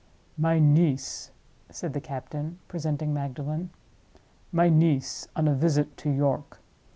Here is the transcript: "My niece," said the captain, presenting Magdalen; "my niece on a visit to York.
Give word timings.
"My 0.35 0.57
niece," 0.57 1.29
said 1.69 1.93
the 1.93 2.01
captain, 2.01 2.57
presenting 2.67 3.13
Magdalen; 3.13 3.69
"my 4.51 4.67
niece 4.67 5.27
on 5.35 5.47
a 5.47 5.53
visit 5.53 5.95
to 5.97 6.09
York. 6.09 6.59